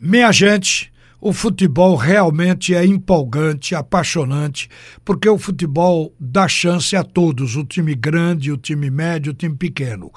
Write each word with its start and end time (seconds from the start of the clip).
Minha 0.00 0.32
gente, 0.32 0.90
o 1.20 1.32
futebol 1.32 1.96
realmente 1.96 2.74
é 2.74 2.84
empolgante, 2.84 3.74
apaixonante, 3.74 4.68
porque 5.04 5.28
o 5.28 5.36
futebol 5.36 6.14
dá 6.18 6.46
chance 6.46 6.94
a 6.94 7.02
todos, 7.02 7.56
o 7.56 7.64
time 7.64 7.94
grande, 7.94 8.52
o 8.52 8.56
time 8.56 8.90
médio, 8.90 9.32
o 9.32 9.34
time 9.34 9.56
pequeno. 9.56 10.10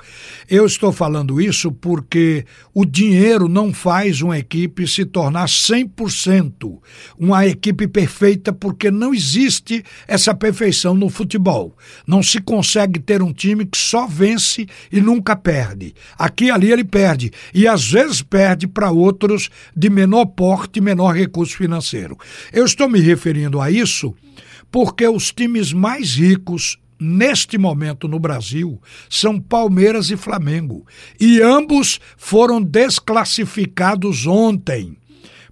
Eu 0.49 0.65
estou 0.65 0.91
falando 0.91 1.41
isso 1.41 1.71
porque 1.71 2.45
o 2.73 2.85
dinheiro 2.85 3.47
não 3.47 3.73
faz 3.73 4.21
uma 4.21 4.37
equipe 4.37 4.87
se 4.87 5.05
tornar 5.05 5.47
100% 5.47 6.79
uma 7.17 7.45
equipe 7.45 7.87
perfeita, 7.87 8.53
porque 8.53 8.91
não 8.91 9.13
existe 9.13 9.83
essa 10.07 10.33
perfeição 10.33 10.93
no 10.93 11.09
futebol. 11.09 11.75
Não 12.05 12.21
se 12.21 12.39
consegue 12.39 12.99
ter 12.99 13.21
um 13.21 13.33
time 13.33 13.65
que 13.65 13.77
só 13.77 14.07
vence 14.07 14.67
e 14.91 15.01
nunca 15.01 15.35
perde. 15.35 15.93
Aqui 16.17 16.45
e 16.45 16.51
ali 16.51 16.71
ele 16.71 16.83
perde, 16.83 17.31
e 17.53 17.67
às 17.67 17.89
vezes 17.89 18.21
perde 18.21 18.67
para 18.67 18.91
outros 18.91 19.49
de 19.75 19.89
menor 19.89 20.25
porte, 20.25 20.81
menor 20.81 20.92
menor 20.93 21.15
recurso 21.15 21.57
financeiro. 21.57 22.17
Eu 22.51 22.65
estou 22.65 22.87
me 22.87 22.99
referindo 22.99 23.59
a 23.59 23.71
isso 23.71 24.15
porque 24.71 25.07
os 25.07 25.31
times 25.31 25.73
mais 25.73 26.15
ricos 26.15 26.79
neste 26.99 27.57
momento 27.57 28.07
no 28.07 28.19
Brasil 28.19 28.81
são 29.09 29.39
Palmeiras 29.39 30.09
e 30.09 30.15
Flamengo. 30.15 30.85
E 31.19 31.41
ambos 31.41 31.99
foram 32.15 32.61
desclassificados 32.61 34.25
ontem 34.25 34.95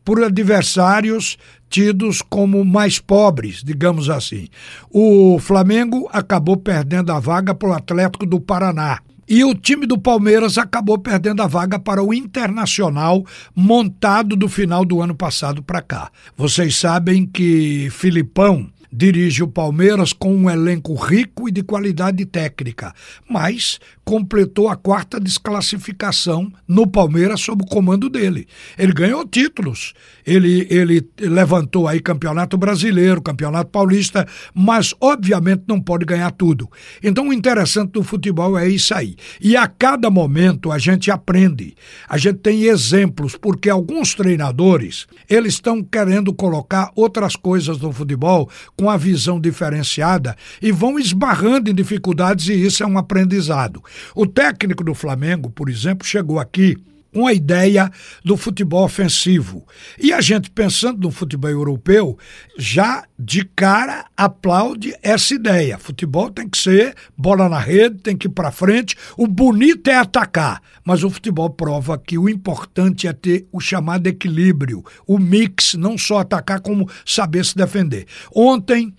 por 0.05 0.23
adversários 0.23 1.38
tidos 1.69 2.21
como 2.21 2.63
mais 2.66 2.99
pobres, 2.99 3.63
digamos 3.63 4.09
assim. 4.09 4.47
O 4.89 5.39
Flamengo 5.39 6.09
acabou 6.11 6.58
perdendo 6.58 7.11
a 7.11 7.19
vaga 7.19 7.53
para 7.55 7.69
o 7.69 7.73
Atlético 7.73 8.25
do 8.25 8.39
Paraná. 8.39 8.99
E 9.27 9.43
o 9.43 9.53
time 9.53 9.85
do 9.85 9.98
Palmeiras 9.98 10.57
acabou 10.57 10.98
perdendo 10.98 11.41
a 11.41 11.48
vaga 11.48 11.80
para 11.80 12.03
o 12.03 12.13
Internacional, 12.13 13.25
montado 13.55 14.35
do 14.35 14.49
final 14.49 14.84
do 14.84 15.02
ano 15.02 15.16
passado 15.16 15.63
para 15.63 15.81
cá. 15.81 16.11
Vocês 16.35 16.75
sabem 16.75 17.25
que 17.25 17.89
Filipão 17.91 18.69
dirige 18.92 19.42
o 19.42 19.47
Palmeiras 19.47 20.11
com 20.11 20.36
um 20.36 20.50
elenco 20.50 20.94
rico 20.95 21.47
e 21.47 21.52
de 21.52 21.64
qualidade 21.64 22.25
técnica, 22.25 22.94
mas 23.30 23.80
completou 24.03 24.67
a 24.67 24.75
quarta 24.75 25.20
desclassificação 25.20 26.52
no 26.67 26.86
Palmeiras 26.86 27.39
sob 27.42 27.64
o 27.64 27.67
comando 27.67 28.09
dele. 28.09 28.48
Ele 28.78 28.92
ganhou 28.92 29.25
títulos, 29.25 29.94
ele, 30.25 30.67
ele 30.70 31.08
levantou 31.20 31.88
aí 31.88 32.00
campeonato 32.00 32.58
brasileiro, 32.58 33.22
campeonato 33.22 33.70
paulista, 33.70 34.28
mas 34.53 34.94
obviamente 35.00 35.64
não 35.67 35.80
pode 35.80 36.05
ganhar 36.05 36.31
tudo. 36.31 36.70
Então 37.02 37.30
o 37.30 37.33
interessante 37.33 37.92
do 37.92 38.03
futebol 38.03 38.58
é 38.58 38.67
isso 38.67 38.94
aí. 38.94 39.16
E 39.39 39.55
a 39.55 39.67
cada 39.67 40.09
momento 40.09 40.72
a 40.72 40.78
gente 40.78 41.09
aprende, 41.09 41.76
a 42.09 42.17
gente 42.17 42.39
tem 42.39 42.64
exemplos, 42.64 43.38
porque 43.38 43.70
alguns 43.70 44.14
treinadores 44.14 45.08
eles 45.30 45.53
estão 45.53 45.81
querendo 45.81 46.33
colocar 46.33 46.92
outras 46.95 47.36
coisas 47.36 47.80
no 47.80 47.94
futebol 47.94 48.50
com 48.81 48.89
a 48.89 48.97
visão 48.97 49.39
diferenciada 49.39 50.35
e 50.59 50.71
vão 50.71 50.97
esbarrando 50.97 51.69
em 51.69 51.75
dificuldades 51.75 52.47
e 52.47 52.53
isso 52.53 52.81
é 52.81 52.87
um 52.87 52.97
aprendizado. 52.97 53.83
O 54.15 54.25
técnico 54.25 54.83
do 54.83 54.95
Flamengo, 54.95 55.51
por 55.51 55.69
exemplo, 55.69 56.07
chegou 56.07 56.39
aqui 56.39 56.75
com 57.14 57.28
a 57.28 57.34
ideia 57.34 57.92
do 58.23 58.38
futebol 58.38 58.84
ofensivo. 58.84 59.66
E 60.00 60.14
a 60.14 60.22
gente, 60.22 60.50
pensando 60.50 61.02
no 61.02 61.12
futebol 61.12 61.50
europeu, 61.50 62.17
já 62.58 63.06
de 63.20 63.44
cara 63.44 64.06
aplaude 64.16 64.95
essa 65.04 65.34
ideia. 65.34 65.78
Futebol 65.78 66.32
tem 66.32 66.48
que 66.48 66.58
ser 66.58 66.95
bola 67.17 67.50
na 67.50 67.59
rede, 67.59 68.00
tem 68.00 68.17
que 68.17 68.28
ir 68.28 68.32
para 68.32 68.52
frente. 68.52 68.95
O 69.17 69.28
bonito 69.28 69.89
é 69.89 69.95
atacar, 69.95 70.62
mas 70.84 71.04
o 71.04 71.09
futebol 71.09 71.50
prova 71.50 71.98
que 71.98 72.17
o 72.17 72.30
importante 72.30 73.08
é 73.08 73.14
ter 73.14 73.48
o 73.52 73.59
chamado 73.59 74.08
equilíbrio, 74.08 74.84
o 75.06 75.20
mix, 75.20 75.76
não 75.76 75.98
só 75.98 76.20
atacar, 76.20 76.62
como 76.62 76.89
saber 77.06 77.45
se 77.45 77.56
defender. 77.56 78.06
Ontem 78.34 78.94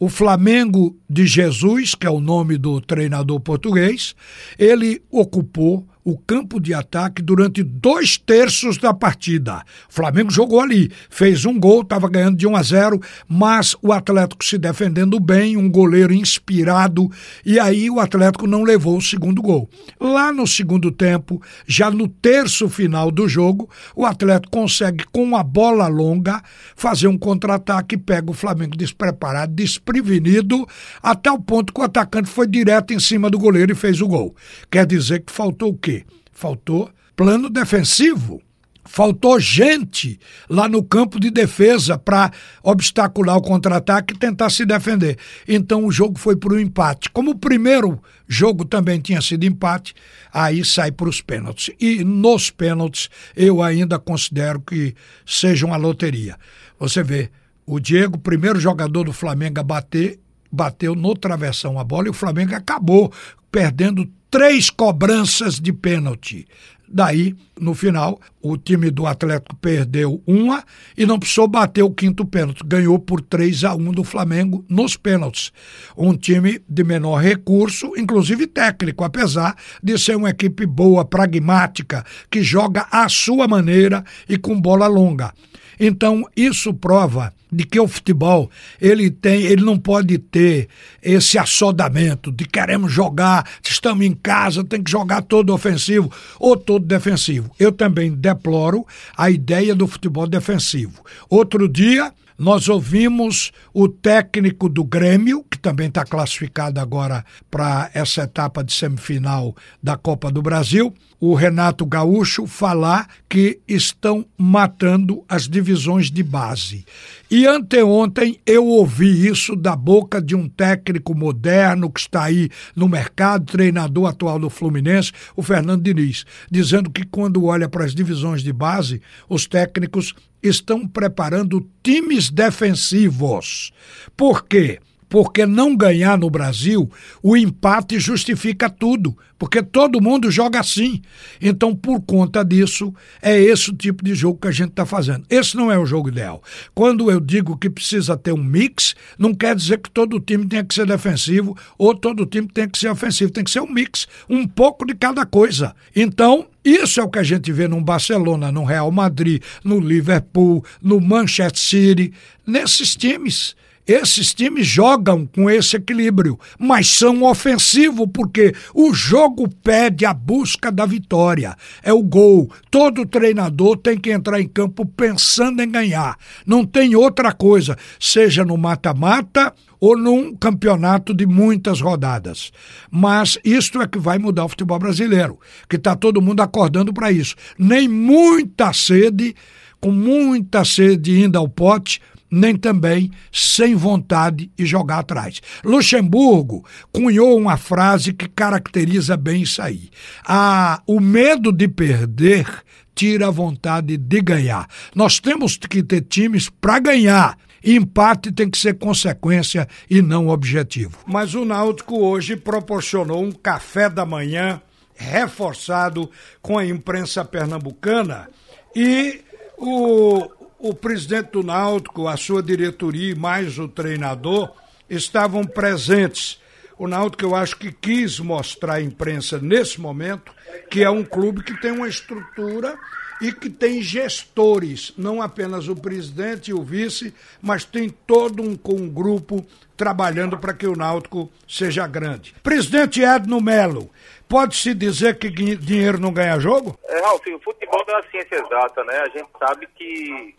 o 0.00 0.08
Flamengo 0.08 0.96
de 1.10 1.26
Jesus, 1.26 1.94
que 1.94 2.06
é 2.06 2.10
o 2.10 2.20
nome 2.20 2.56
do 2.56 2.80
treinador 2.80 3.40
português, 3.40 4.14
ele 4.56 5.02
ocupou 5.10 5.84
o 6.08 6.16
campo 6.16 6.58
de 6.58 6.72
ataque 6.72 7.20
durante 7.20 7.62
dois 7.62 8.16
terços 8.16 8.78
da 8.78 8.94
partida. 8.94 9.62
O 9.90 9.92
Flamengo 9.92 10.30
jogou 10.30 10.58
ali, 10.58 10.90
fez 11.10 11.44
um 11.44 11.60
gol, 11.60 11.82
estava 11.82 12.08
ganhando 12.08 12.38
de 12.38 12.46
1 12.46 12.56
a 12.56 12.62
0, 12.62 13.00
mas 13.28 13.76
o 13.82 13.92
Atlético 13.92 14.42
se 14.42 14.56
defendendo 14.56 15.20
bem, 15.20 15.58
um 15.58 15.70
goleiro 15.70 16.14
inspirado, 16.14 17.10
e 17.44 17.60
aí 17.60 17.90
o 17.90 18.00
Atlético 18.00 18.46
não 18.46 18.62
levou 18.62 18.96
o 18.96 19.02
segundo 19.02 19.42
gol. 19.42 19.68
Lá 20.00 20.32
no 20.32 20.46
segundo 20.46 20.90
tempo, 20.90 21.42
já 21.66 21.90
no 21.90 22.08
terço 22.08 22.70
final 22.70 23.10
do 23.10 23.28
jogo, 23.28 23.68
o 23.94 24.06
Atlético 24.06 24.50
consegue, 24.50 25.04
com 25.12 25.36
a 25.36 25.42
bola 25.42 25.88
longa, 25.88 26.42
fazer 26.74 27.08
um 27.08 27.18
contra-ataque 27.18 27.96
e 27.96 27.98
pega 27.98 28.30
o 28.30 28.34
Flamengo 28.34 28.74
despreparado, 28.74 29.52
desprevenido, 29.52 30.66
até 31.02 31.30
o 31.30 31.38
ponto 31.38 31.70
que 31.70 31.80
o 31.80 31.84
atacante 31.84 32.30
foi 32.30 32.46
direto 32.46 32.94
em 32.94 32.98
cima 32.98 33.28
do 33.28 33.38
goleiro 33.38 33.72
e 33.72 33.74
fez 33.74 34.00
o 34.00 34.08
gol. 34.08 34.34
Quer 34.70 34.86
dizer 34.86 35.20
que 35.20 35.30
faltou 35.30 35.70
o 35.70 35.76
quê? 35.76 35.97
Faltou 36.32 36.90
plano 37.16 37.50
defensivo. 37.50 38.40
Faltou 38.84 39.38
gente 39.38 40.18
lá 40.48 40.66
no 40.66 40.82
campo 40.82 41.20
de 41.20 41.30
defesa 41.30 41.98
para 41.98 42.32
obstacular 42.62 43.36
o 43.36 43.42
contra-ataque 43.42 44.14
e 44.14 44.18
tentar 44.18 44.48
se 44.48 44.64
defender. 44.64 45.18
Então 45.46 45.84
o 45.84 45.92
jogo 45.92 46.18
foi 46.18 46.34
para 46.36 46.54
o 46.54 46.60
empate. 46.60 47.10
Como 47.10 47.32
o 47.32 47.38
primeiro 47.38 48.00
jogo 48.26 48.64
também 48.64 48.98
tinha 48.98 49.20
sido 49.20 49.44
empate, 49.44 49.94
aí 50.32 50.64
sai 50.64 50.90
para 50.90 51.08
os 51.08 51.20
pênaltis. 51.20 51.74
E 51.78 52.02
nos 52.02 52.50
pênaltis 52.50 53.10
eu 53.36 53.62
ainda 53.62 53.98
considero 53.98 54.58
que 54.58 54.94
seja 55.26 55.66
uma 55.66 55.76
loteria. 55.76 56.36
Você 56.80 57.02
vê, 57.02 57.30
o 57.66 57.78
Diego, 57.78 58.16
primeiro 58.16 58.58
jogador 58.58 59.04
do 59.04 59.12
Flamengo 59.12 59.60
a 59.60 59.62
bater, 59.62 60.18
bateu 60.50 60.94
no 60.94 61.14
travessão 61.14 61.78
a 61.78 61.84
bola 61.84 62.06
e 62.06 62.10
o 62.10 62.14
Flamengo 62.14 62.54
acabou 62.54 63.12
perdendo 63.52 64.08
três 64.30 64.70
cobranças 64.70 65.58
de 65.58 65.72
pênalti. 65.72 66.46
Daí, 66.90 67.34
no 67.60 67.74
final, 67.74 68.18
o 68.40 68.56
time 68.56 68.90
do 68.90 69.06
Atlético 69.06 69.54
perdeu 69.56 70.22
uma 70.26 70.64
e 70.96 71.04
não 71.04 71.18
precisou 71.18 71.46
bater 71.46 71.82
o 71.82 71.90
quinto 71.90 72.24
pênalti. 72.24 72.62
Ganhou 72.64 72.98
por 72.98 73.20
3 73.20 73.64
a 73.64 73.74
1 73.74 73.92
do 73.92 74.02
Flamengo 74.02 74.64
nos 74.68 74.96
pênaltis. 74.96 75.52
Um 75.96 76.16
time 76.16 76.62
de 76.66 76.82
menor 76.82 77.16
recurso, 77.16 77.92
inclusive 77.94 78.46
técnico, 78.46 79.04
apesar 79.04 79.54
de 79.82 79.98
ser 79.98 80.16
uma 80.16 80.30
equipe 80.30 80.64
boa, 80.64 81.04
pragmática, 81.04 82.04
que 82.30 82.42
joga 82.42 82.86
à 82.90 83.06
sua 83.08 83.46
maneira 83.46 84.02
e 84.26 84.38
com 84.38 84.58
bola 84.58 84.86
longa. 84.86 85.34
Então, 85.78 86.24
isso 86.36 86.72
prova 86.74 87.32
de 87.50 87.64
que 87.64 87.80
o 87.80 87.88
futebol 87.88 88.50
ele 88.80 89.10
tem, 89.10 89.42
ele 89.42 89.64
não 89.64 89.78
pode 89.78 90.18
ter 90.18 90.68
esse 91.02 91.38
assodamento 91.38 92.30
de 92.30 92.44
queremos 92.44 92.92
jogar, 92.92 93.48
estamos 93.62 94.04
em 94.04 94.12
casa, 94.12 94.62
tem 94.62 94.82
que 94.82 94.90
jogar 94.90 95.22
todo 95.22 95.54
ofensivo 95.54 96.12
ou 96.38 96.56
todo 96.56 96.84
defensivo. 96.84 97.50
Eu 97.58 97.72
também 97.72 98.12
deploro 98.12 98.86
a 99.16 99.30
ideia 99.30 99.74
do 99.74 99.86
futebol 99.86 100.26
defensivo. 100.26 101.02
Outro 101.28 101.68
dia 101.68 102.12
nós 102.38 102.68
ouvimos 102.68 103.50
o 103.74 103.88
técnico 103.88 104.68
do 104.68 104.84
Grêmio, 104.84 105.44
que 105.50 105.58
também 105.58 105.88
está 105.88 106.04
classificado 106.04 106.78
agora 106.78 107.24
para 107.50 107.90
essa 107.92 108.22
etapa 108.22 108.62
de 108.62 108.72
semifinal 108.72 109.56
da 109.82 109.96
Copa 109.96 110.30
do 110.30 110.40
Brasil, 110.40 110.94
o 111.20 111.34
Renato 111.34 111.84
Gaúcho, 111.84 112.46
falar 112.46 113.08
que 113.28 113.60
estão 113.66 114.24
matando 114.36 115.24
as 115.28 115.48
divisões 115.48 116.10
de 116.10 116.22
base. 116.22 116.84
E 117.30 117.46
anteontem 117.46 118.38
eu 118.46 118.64
ouvi 118.66 119.26
isso 119.26 119.56
da 119.56 119.74
boca 119.74 120.22
de 120.22 120.34
um 120.34 120.48
técnico 120.48 121.14
moderno 121.14 121.90
que 121.90 122.00
está 122.00 122.24
aí 122.24 122.48
no 122.74 122.88
mercado, 122.88 123.44
treinador 123.46 124.08
atual 124.08 124.38
do 124.38 124.48
Fluminense, 124.48 125.12
o 125.36 125.42
Fernando 125.42 125.82
Diniz, 125.82 126.24
dizendo 126.50 126.90
que 126.90 127.04
quando 127.04 127.44
olha 127.44 127.68
para 127.68 127.84
as 127.84 127.94
divisões 127.94 128.42
de 128.42 128.52
base, 128.52 129.02
os 129.28 129.46
técnicos 129.46 130.14
estão 130.42 130.86
preparando 130.86 131.66
times 131.82 132.30
defensivos. 132.30 133.72
Por 134.16 134.44
quê? 134.44 134.78
Porque 135.08 135.46
não 135.46 135.74
ganhar 135.74 136.18
no 136.18 136.28
Brasil, 136.28 136.90
o 137.22 137.36
empate 137.36 137.98
justifica 137.98 138.68
tudo, 138.68 139.16
porque 139.38 139.62
todo 139.62 140.02
mundo 140.02 140.30
joga 140.30 140.60
assim. 140.60 141.00
Então, 141.40 141.74
por 141.74 142.00
conta 142.02 142.44
disso, 142.44 142.92
é 143.22 143.40
esse 143.40 143.70
o 143.70 143.76
tipo 143.76 144.04
de 144.04 144.14
jogo 144.14 144.40
que 144.40 144.48
a 144.48 144.52
gente 144.52 144.70
está 144.70 144.84
fazendo. 144.84 145.24
Esse 145.30 145.56
não 145.56 145.72
é 145.72 145.78
o 145.78 145.86
jogo 145.86 146.08
ideal. 146.08 146.42
Quando 146.74 147.10
eu 147.10 147.20
digo 147.20 147.56
que 147.56 147.70
precisa 147.70 148.16
ter 148.16 148.32
um 148.32 148.42
mix, 148.42 148.94
não 149.18 149.34
quer 149.34 149.54
dizer 149.54 149.78
que 149.78 149.90
todo 149.90 150.20
time 150.20 150.46
tenha 150.46 150.64
que 150.64 150.74
ser 150.74 150.86
defensivo 150.86 151.56
ou 151.78 151.94
todo 151.94 152.26
time 152.26 152.48
tenha 152.48 152.68
que 152.68 152.78
ser 152.78 152.90
ofensivo. 152.90 153.30
Tem 153.30 153.44
que 153.44 153.50
ser 153.50 153.60
um 153.60 153.70
mix, 153.70 154.06
um 154.28 154.46
pouco 154.46 154.84
de 154.84 154.94
cada 154.94 155.24
coisa. 155.24 155.74
Então, 155.94 156.46
isso 156.64 157.00
é 157.00 157.02
o 157.02 157.08
que 157.08 157.18
a 157.18 157.22
gente 157.22 157.50
vê 157.52 157.66
no 157.66 157.80
Barcelona, 157.80 158.52
no 158.52 158.64
Real 158.64 158.90
Madrid, 158.90 159.42
no 159.64 159.80
Liverpool, 159.80 160.64
no 160.82 161.00
Manchester 161.00 161.58
City, 161.58 162.12
nesses 162.46 162.94
times 162.94 163.56
Esses 163.88 164.34
times 164.34 164.66
jogam 164.66 165.24
com 165.24 165.48
esse 165.48 165.76
equilíbrio, 165.76 166.38
mas 166.58 166.86
são 166.88 167.22
ofensivos 167.22 168.06
porque 168.12 168.54
o 168.74 168.92
jogo 168.92 169.48
pede 169.48 170.04
a 170.04 170.12
busca 170.12 170.70
da 170.70 170.84
vitória. 170.84 171.56
É 171.82 171.90
o 171.90 172.02
gol. 172.02 172.52
Todo 172.70 173.06
treinador 173.06 173.78
tem 173.78 173.96
que 173.96 174.10
entrar 174.10 174.38
em 174.38 174.46
campo 174.46 174.84
pensando 174.84 175.62
em 175.62 175.70
ganhar. 175.70 176.18
Não 176.46 176.66
tem 176.66 176.94
outra 176.94 177.32
coisa, 177.32 177.78
seja 177.98 178.44
no 178.44 178.58
mata-mata 178.58 179.54
ou 179.80 179.96
num 179.96 180.36
campeonato 180.36 181.14
de 181.14 181.24
muitas 181.24 181.80
rodadas. 181.80 182.52
Mas 182.90 183.38
isto 183.42 183.80
é 183.80 183.88
que 183.88 183.98
vai 183.98 184.18
mudar 184.18 184.44
o 184.44 184.48
futebol 184.50 184.78
brasileiro, 184.78 185.38
que 185.66 185.76
está 185.76 185.96
todo 185.96 186.20
mundo 186.20 186.42
acordando 186.42 186.92
para 186.92 187.10
isso. 187.10 187.34
Nem 187.58 187.88
muita 187.88 188.70
sede, 188.74 189.34
com 189.80 189.90
muita 189.90 190.62
sede 190.62 191.22
indo 191.22 191.38
ao 191.38 191.48
pote, 191.48 192.02
nem 192.30 192.56
também 192.56 193.10
sem 193.32 193.74
vontade 193.74 194.50
e 194.58 194.64
jogar 194.64 195.00
atrás. 195.00 195.40
Luxemburgo 195.64 196.64
cunhou 196.92 197.36
uma 197.36 197.56
frase 197.56 198.12
que 198.12 198.28
caracteriza 198.28 199.16
bem 199.16 199.42
isso 199.42 199.62
aí. 199.62 199.90
Ah, 200.26 200.82
o 200.86 201.00
medo 201.00 201.52
de 201.52 201.68
perder 201.68 202.46
tira 202.94 203.28
a 203.28 203.30
vontade 203.30 203.96
de 203.96 204.20
ganhar. 204.20 204.68
Nós 204.94 205.20
temos 205.20 205.56
que 205.56 205.82
ter 205.82 206.02
times 206.02 206.48
para 206.48 206.80
ganhar. 206.80 207.38
Empate 207.64 208.32
tem 208.32 208.48
que 208.48 208.58
ser 208.58 208.74
consequência 208.78 209.68
e 209.88 210.00
não 210.00 210.28
objetivo. 210.28 210.98
Mas 211.06 211.34
o 211.34 211.44
Náutico 211.44 211.98
hoje 211.98 212.36
proporcionou 212.36 213.22
um 213.22 213.32
café 213.32 213.88
da 213.88 214.04
manhã 214.04 214.60
reforçado 214.96 216.10
com 216.42 216.58
a 216.58 216.66
imprensa 216.66 217.24
pernambucana 217.24 218.28
e 218.74 219.20
o, 219.56 220.28
o 220.58 220.74
presidente 220.74 221.30
do 221.30 221.42
Náutico, 221.42 222.08
a 222.08 222.16
sua 222.16 222.42
diretoria 222.42 223.12
e 223.12 223.14
mais 223.14 223.58
o 223.58 223.68
treinador 223.68 224.50
estavam 224.90 225.44
presentes. 225.44 226.40
O 226.76 226.88
Náutico, 226.88 227.24
eu 227.24 227.34
acho 227.34 227.56
que 227.56 227.72
quis 227.72 228.18
mostrar 228.18 228.74
à 228.74 228.82
imprensa 228.82 229.38
nesse 229.38 229.80
momento 229.80 230.32
que 230.70 230.82
é 230.82 230.90
um 230.90 231.04
clube 231.04 231.42
que 231.42 231.60
tem 231.60 231.70
uma 231.70 231.88
estrutura 231.88 232.78
e 233.20 233.32
que 233.32 233.50
tem 233.50 233.82
gestores, 233.82 234.92
não 234.96 235.20
apenas 235.20 235.68
o 235.68 235.74
presidente 235.74 236.50
e 236.50 236.54
o 236.54 236.62
vice, 236.62 237.12
mas 237.42 237.64
tem 237.64 237.88
todo 237.88 238.42
um, 238.42 238.56
um 238.72 238.88
grupo 238.88 239.44
trabalhando 239.76 240.38
para 240.38 240.54
que 240.54 240.66
o 240.66 240.76
Náutico 240.76 241.30
seja 241.48 241.86
grande. 241.86 242.34
Presidente 242.42 243.02
Edno 243.02 243.40
Melo, 243.40 243.90
pode-se 244.28 244.72
dizer 244.72 245.18
que 245.18 245.30
dinheiro 245.30 245.98
não 245.98 246.12
ganha 246.12 246.38
jogo? 246.38 246.78
É, 246.84 247.00
Ralf, 247.00 247.26
o 247.26 247.40
futebol 247.40 247.84
é 247.88 247.92
uma 247.92 248.02
ciência 248.10 248.36
exata, 248.36 248.84
né? 248.84 248.98
A 249.00 249.08
gente 249.08 249.28
sabe 249.38 249.68
que 249.74 250.34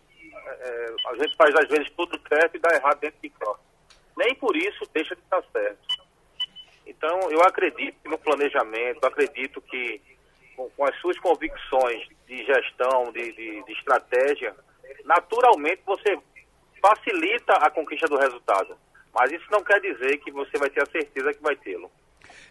é, 0.60 0.94
a 1.06 1.14
gente 1.16 1.36
faz 1.36 1.54
às 1.54 1.68
vezes 1.68 1.90
tudo 1.96 2.18
certo 2.28 2.56
e 2.56 2.60
dá 2.60 2.74
errado 2.74 3.00
dentro 3.00 3.18
de 3.22 3.30
campo. 3.30 3.60
Nem 4.16 4.34
por 4.34 4.56
isso 4.56 4.84
deixa 4.92 5.14
de 5.14 5.22
estar 5.22 5.42
certo. 5.52 6.00
Então, 6.86 7.30
eu 7.30 7.40
acredito 7.42 7.96
no 8.04 8.18
planejamento, 8.18 9.04
acredito 9.06 9.60
que 9.62 10.00
com, 10.56 10.68
com 10.70 10.84
as 10.84 10.94
suas 11.00 11.18
convicções 11.18 12.06
de 12.26 12.44
gestão, 12.44 13.12
de, 13.12 13.32
de, 13.32 13.64
de 13.64 13.72
estratégia, 13.72 14.54
naturalmente 15.04 15.82
você 15.86 16.18
facilita 16.82 17.52
a 17.54 17.70
conquista 17.70 18.06
do 18.06 18.18
resultado. 18.18 18.76
Mas 19.14 19.32
isso 19.32 19.46
não 19.50 19.62
quer 19.62 19.80
dizer 19.80 20.18
que 20.18 20.30
você 20.30 20.58
vai 20.58 20.70
ter 20.70 20.82
a 20.82 20.86
certeza 20.86 21.32
que 21.32 21.42
vai 21.42 21.56
tê-lo. 21.56 21.90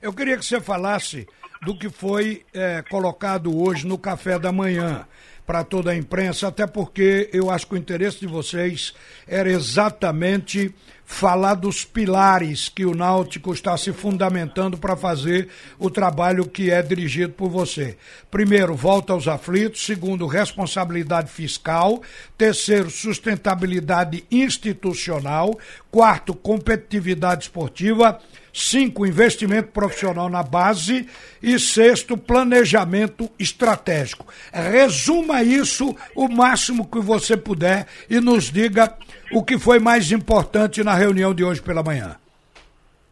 Eu 0.01 0.13
queria 0.13 0.37
que 0.37 0.45
você 0.45 0.59
falasse 0.59 1.27
do 1.61 1.77
que 1.77 1.89
foi 1.89 2.45
é, 2.53 2.81
colocado 2.83 3.57
hoje 3.57 3.85
no 3.85 3.97
café 3.97 4.39
da 4.39 4.51
manhã 4.51 5.05
para 5.45 5.63
toda 5.63 5.89
a 5.89 5.95
imprensa, 5.95 6.47
até 6.47 6.67
porque 6.67 7.27
eu 7.33 7.49
acho 7.49 7.65
que 7.65 7.73
o 7.73 7.77
interesse 7.77 8.19
de 8.19 8.27
vocês 8.27 8.93
era 9.27 9.49
exatamente 9.49 10.71
falar 11.03 11.55
dos 11.55 11.83
pilares 11.83 12.69
que 12.69 12.85
o 12.85 12.93
Náutico 12.93 13.51
está 13.51 13.75
se 13.75 13.91
fundamentando 13.91 14.77
para 14.77 14.95
fazer 14.95 15.49
o 15.79 15.89
trabalho 15.89 16.47
que 16.47 16.69
é 16.69 16.83
dirigido 16.83 17.33
por 17.33 17.49
você. 17.49 17.97
Primeiro, 18.29 18.75
volta 18.75 19.11
aos 19.11 19.27
aflitos. 19.27 19.83
Segundo, 19.83 20.27
responsabilidade 20.27 21.31
fiscal. 21.31 21.99
Terceiro, 22.37 22.91
sustentabilidade 22.91 24.23
institucional. 24.29 25.57
Quarto, 25.89 26.35
competitividade 26.35 27.45
esportiva. 27.45 28.21
Cinco, 28.61 29.05
investimento 29.05 29.71
profissional 29.71 30.27
na 30.27 30.43
base. 30.43 31.09
E 31.41 31.57
sexto, 31.57 32.17
planejamento 32.17 33.29
estratégico. 33.39 34.25
Resuma 34.51 35.41
isso 35.41 35.95
o 36.13 36.27
máximo 36.27 36.85
que 36.85 36.99
você 36.99 37.37
puder 37.37 37.87
e 38.09 38.19
nos 38.19 38.51
diga 38.51 38.97
o 39.31 39.45
que 39.45 39.57
foi 39.57 39.79
mais 39.79 40.11
importante 40.11 40.83
na 40.83 40.93
reunião 40.93 41.33
de 41.33 41.41
hoje 41.41 41.61
pela 41.61 41.81
manhã. 41.81 42.19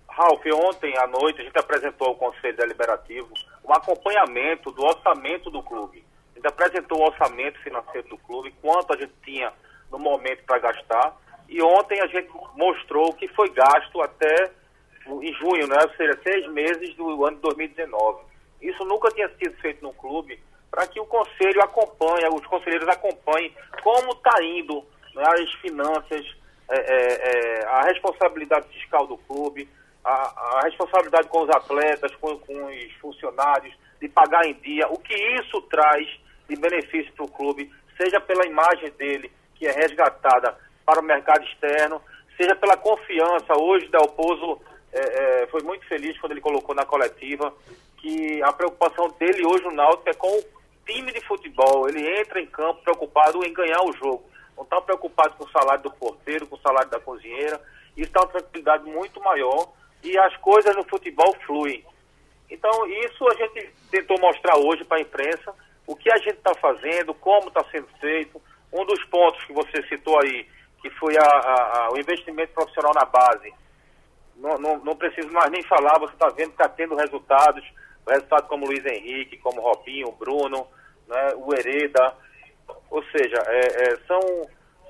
Ralf, 0.10 0.42
ontem 0.54 0.98
à 0.98 1.08
noite 1.08 1.40
a 1.40 1.46
gente 1.46 1.58
apresentou 1.58 2.10
ao 2.10 2.16
Conselho 2.16 2.58
Deliberativo 2.58 3.30
o 3.64 3.72
acompanhamento 3.72 4.70
do 4.72 4.84
orçamento 4.84 5.50
do 5.50 5.64
clube. 5.64 6.04
A 6.34 6.40
gente 6.40 6.48
apresentou 6.48 7.00
o 7.00 7.06
orçamento 7.06 7.58
financeiro 7.62 8.10
do 8.10 8.18
clube, 8.18 8.54
quanto 8.62 8.94
a 8.94 8.98
gente 8.98 9.14
tinha 9.24 9.54
no 9.90 9.98
momento 9.98 10.44
para 10.46 10.60
gastar. 10.60 11.16
E 11.48 11.62
ontem 11.62 12.02
a 12.02 12.08
gente 12.08 12.30
mostrou 12.58 13.12
o 13.12 13.14
que 13.14 13.30
foi 13.30 13.50
gasto 13.52 14.02
até 14.02 14.57
em 15.22 15.34
junho, 15.34 15.68
né? 15.68 15.78
ou 15.82 15.90
seja, 15.96 16.20
seis 16.24 16.48
meses 16.52 16.96
do 16.96 17.26
ano 17.26 17.36
de 17.38 17.42
2019. 17.44 18.24
Isso 18.62 18.84
nunca 18.86 19.10
tinha 19.10 19.30
sido 19.38 19.56
feito 19.58 19.84
no 19.84 19.94
clube 19.94 20.40
para 20.70 20.88
que 20.88 21.00
o 21.00 21.06
conselho 21.06 21.62
acompanhe, 21.62 22.28
os 22.30 22.46
conselheiros 22.46 22.88
acompanhem 22.88 23.54
como 23.82 24.12
está 24.12 24.44
indo 24.44 24.84
né, 25.16 25.24
as 25.26 25.52
finanças, 25.62 26.26
é, 26.70 26.78
é, 26.78 27.62
é, 27.62 27.66
a 27.66 27.82
responsabilidade 27.84 28.68
fiscal 28.70 29.08
do 29.08 29.18
clube, 29.18 29.68
a, 30.04 30.58
a 30.58 30.62
responsabilidade 30.66 31.28
com 31.30 31.44
os 31.44 31.50
atletas, 31.50 32.14
com, 32.16 32.38
com, 32.40 32.66
os 32.66 32.94
funcionários, 33.02 33.74
de 34.00 34.08
pagar 34.10 34.46
em 34.46 34.54
dia, 34.56 34.88
o 34.90 35.00
que 35.00 35.14
isso 35.14 35.62
traz 35.64 36.08
de 36.48 36.56
benefício 36.56 37.12
para 37.14 37.26
o 37.26 37.32
clube, 37.32 37.72
seja 38.00 38.20
pela 38.22 38.46
imagem 38.46 38.92
dele, 38.92 39.32
que 39.56 39.66
é 39.66 39.72
resgatada 39.72 40.56
para 40.86 41.02
o 41.02 41.04
mercado 41.04 41.44
externo, 41.44 42.02
seja 42.38 42.56
pela 42.56 42.78
confiança. 42.78 43.58
Hoje, 43.60 43.90
Delposo 43.90 44.62
é, 44.92 45.44
é, 45.44 45.48
foi 45.48 45.62
muito 45.64 45.86
feliz 45.88 46.18
quando 46.20 46.32
ele 46.32 46.42
colocou 46.42 46.74
na 46.74 46.86
coletiva 46.86 47.54
que 47.98 48.42
a 48.44 48.52
preocupação 48.54 49.10
dele 49.20 49.46
hoje 49.46 49.64
no 49.64 49.72
Náutico 49.72 50.10
é 50.10 50.14
com 50.14 50.28
o 50.28 50.44
time 50.86 51.12
de 51.12 51.22
futebol. 51.22 51.90
Ele 51.90 52.20
entra 52.20 52.40
em 52.40 52.46
campo 52.46 52.82
preocupado 52.84 53.44
em 53.46 53.54
ganhar 53.54 53.82
o 53.84 53.94
jogo 53.94 54.24
não 54.58 54.64
está 54.64 54.82
preocupado 54.82 55.36
com 55.36 55.46
o 55.46 55.52
salário 55.52 55.84
do 55.84 55.92
porteiro, 55.92 56.48
com 56.48 56.56
o 56.56 56.60
salário 56.60 56.90
da 56.90 57.00
cozinheira. 57.00 57.62
Isso 57.96 58.12
dá 58.12 58.22
uma 58.22 58.32
tranquilidade 58.32 58.84
muito 58.86 59.22
maior 59.22 59.72
e 60.04 60.18
as 60.18 60.36
coisas 60.38 60.76
no 60.76 60.84
futebol 60.84 61.34
fluem. 61.46 61.86
Então, 62.50 62.72
isso 62.88 63.28
a 63.28 63.36
gente 63.36 63.72
tentou 63.92 64.20
mostrar 64.20 64.58
hoje 64.58 64.84
para 64.84 64.98
a 64.98 65.02
imprensa, 65.02 65.54
o 65.86 65.96
que 65.96 66.12
a 66.12 66.18
gente 66.18 66.38
está 66.38 66.54
fazendo, 66.56 67.14
como 67.14 67.50
está 67.50 67.64
sendo 67.72 67.88
feito. 68.00 68.42
Um 68.74 68.84
dos 68.86 69.04
pontos 69.06 69.44
que 69.46 69.54
você 69.54 69.82
citou 69.88 70.20
aí, 70.22 70.48
que 70.82 70.90
foi 70.92 71.16
a, 71.18 71.24
a, 71.24 71.80
a, 71.80 71.92
o 71.92 72.00
investimento 72.00 72.54
profissional 72.54 72.94
na 72.96 73.06
base. 73.06 73.54
Não, 74.38 74.58
não, 74.58 74.78
não 74.80 74.96
preciso 74.96 75.32
mais 75.32 75.50
nem 75.52 75.64
falar, 75.64 76.00
você 76.00 76.14
está 76.14 76.28
vendo 76.30 76.50
que 76.50 76.62
está 76.62 76.70
tendo 76.70 76.96
resultados, 76.96 77.64
resultados 78.08 78.48
como 78.48 78.68
Luiz 78.68 78.86
Henrique, 78.86 79.38
como 79.38 79.62
Robinho, 79.62 80.12
Bruno, 80.12 80.68
né, 81.08 81.34
o 81.36 81.54
Hereda, 81.54 82.14
ou 82.90 83.04
seja, 83.06 83.38
é, 83.48 83.60
é, 83.60 83.98
são, 84.08 84.20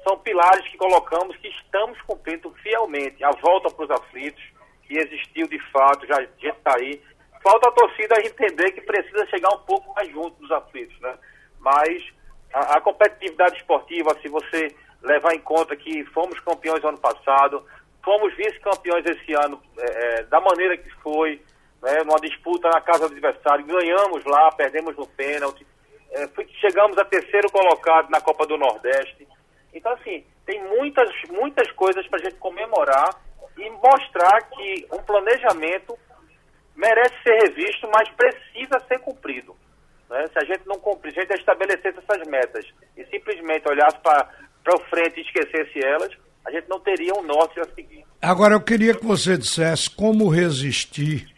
são 0.04 0.18
pilares 0.20 0.68
que 0.68 0.78
colocamos 0.78 1.36
que 1.38 1.48
estamos 1.48 2.00
cumprindo 2.02 2.52
fielmente. 2.62 3.24
A 3.24 3.32
volta 3.32 3.70
para 3.70 3.86
os 3.86 3.92
aflitos, 3.92 4.44
que 4.84 4.98
existiu 4.98 5.48
de 5.48 5.60
fato, 5.72 6.06
já 6.08 6.22
está 6.22 6.76
aí. 6.78 7.02
Falta 7.42 7.70
a 7.70 7.72
torcida 7.72 8.16
entender 8.26 8.72
que 8.72 8.82
precisa 8.82 9.26
chegar 9.28 9.50
um 9.54 9.60
pouco 9.60 9.94
mais 9.94 10.10
junto 10.10 10.40
dos 10.42 10.52
aflitos, 10.52 11.00
né? 11.00 11.18
Mas 11.60 12.04
a, 12.54 12.78
a 12.78 12.82
competitividade 12.82 13.58
esportiva, 13.58 14.18
se 14.22 14.28
você 14.28 14.76
levar 15.02 15.34
em 15.34 15.40
conta 15.40 15.76
que 15.76 16.04
fomos 16.06 16.40
campeões 16.40 16.84
ano 16.84 16.98
passado, 16.98 17.64
fomos 18.08 18.34
vice-campeões 18.38 19.04
esse 19.06 19.34
ano, 19.34 19.62
é, 19.78 20.20
é, 20.20 20.24
da 20.24 20.40
maneira 20.40 20.78
que 20.78 20.90
foi, 21.02 21.42
né, 21.84 22.04
numa 22.06 22.22
disputa 22.22 22.70
na 22.70 22.80
casa 22.80 23.00
do 23.00 23.12
adversário, 23.12 23.66
ganhamos 23.66 24.24
lá, 24.24 24.50
perdemos 24.54 24.96
no 24.96 25.06
pênalti, 25.06 25.68
é, 26.12 26.26
chegamos 26.62 26.98
a 26.98 27.04
terceiro 27.04 27.52
colocado 27.52 28.10
na 28.10 28.22
Copa 28.22 28.48
do 28.48 28.58
Nordeste. 28.58 29.28
Então, 29.74 29.92
assim, 29.92 30.24
tem 30.46 30.64
muitas, 30.78 31.10
muitas 31.30 31.70
coisas 31.74 32.08
para 32.08 32.22
a 32.22 32.24
gente 32.24 32.38
comemorar 32.38 33.10
e 33.58 33.70
mostrar 33.72 34.42
que 34.56 34.88
um 34.94 35.04
planejamento 35.04 36.00
merece 36.78 37.14
ser 37.24 37.36
revisto, 37.44 37.90
mas 37.94 38.08
precisa 38.12 38.80
ser 38.88 39.00
cumprido. 39.00 39.54
Né? 40.10 40.28
Se 40.28 40.40
a 40.40 40.46
gente 40.46 40.66
não 40.66 40.80
cumprir, 40.80 41.12
se 41.12 41.20
a 41.20 41.24
gente 41.24 41.40
estabelecesse 41.40 42.00
essas 42.00 42.26
metas 42.26 42.66
e 42.96 43.04
simplesmente 43.08 43.68
olhasse 43.68 43.98
para 44.00 44.80
frente 44.90 45.20
e 45.20 45.24
esquecesse 45.24 45.86
elas, 45.86 46.16
a 46.48 46.52
gente 46.52 46.70
não 46.70 46.80
teria 46.80 47.14
um 47.14 47.24
norte 47.24 47.60
a 47.60 47.66
seguir. 47.76 48.06
Agora, 48.22 48.56
eu 48.56 48.62
queria 48.62 48.96
que 48.96 49.06
você 49.06 49.38
dissesse 49.38 49.90
como 49.90 50.30
resistir 50.30 51.30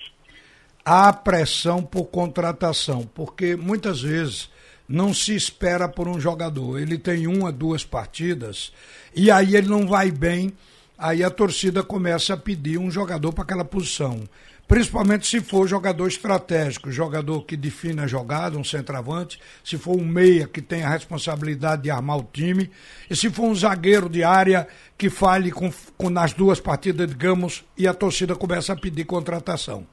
à 0.85 1.11
pressão 1.11 1.81
por 1.83 2.05
contratação, 2.05 3.09
porque 3.13 3.55
muitas 3.55 4.01
vezes 4.01 4.49
não 4.87 5.13
se 5.13 5.35
espera 5.35 5.89
por 5.89 6.07
um 6.07 6.19
jogador. 6.19 6.79
Ele 6.79 6.97
tem 6.97 7.27
uma, 7.27 7.51
duas 7.51 7.83
partidas 7.83 8.71
e 9.15 9.29
aí 9.29 9.55
ele 9.55 9.67
não 9.67 9.87
vai 9.87 10.11
bem 10.11 10.53
aí 10.99 11.23
a 11.23 11.29
torcida 11.29 11.81
começa 11.81 12.33
a 12.33 12.37
pedir 12.37 12.77
um 12.77 12.91
jogador 12.91 13.31
para 13.31 13.43
aquela 13.43 13.63
posição. 13.63 14.21
Principalmente 14.69 15.25
se 15.25 15.41
for 15.41 15.67
jogador 15.67 16.07
estratégico, 16.07 16.91
jogador 16.91 17.43
que 17.43 17.57
define 17.57 18.01
a 18.01 18.05
jogada, 18.05 18.55
um 18.55 18.63
centroavante, 18.63 19.41
se 19.63 19.79
for 19.79 19.97
um 19.97 20.05
meia 20.05 20.47
que 20.47 20.61
tem 20.61 20.83
a 20.83 20.89
responsabilidade 20.89 21.81
de 21.81 21.89
armar 21.89 22.19
o 22.19 22.23
time, 22.31 22.69
e 23.09 23.15
se 23.15 23.31
for 23.31 23.45
um 23.45 23.55
zagueiro 23.55 24.07
de 24.07 24.23
área 24.23 24.67
que 24.95 25.09
fale 25.09 25.51
com, 25.51 25.71
com 25.97 26.11
nas 26.11 26.33
duas 26.33 26.59
partidas, 26.59 27.07
digamos, 27.07 27.65
e 27.75 27.87
a 27.87 27.95
torcida 27.95 28.35
começa 28.35 28.73
a 28.73 28.75
pedir 28.75 29.05
contratação. 29.05 29.87